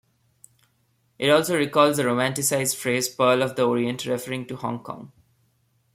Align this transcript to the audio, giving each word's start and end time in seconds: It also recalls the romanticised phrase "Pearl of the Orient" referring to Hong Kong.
It 1.19 1.29
also 1.29 1.55
recalls 1.55 1.97
the 1.97 2.03
romanticised 2.05 2.75
phrase 2.75 3.07
"Pearl 3.07 3.43
of 3.43 3.55
the 3.55 3.67
Orient" 3.67 4.03
referring 4.07 4.47
to 4.47 4.55
Hong 4.55 4.79
Kong. 4.81 5.11